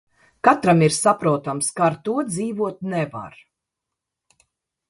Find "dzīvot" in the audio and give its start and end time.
2.31-2.81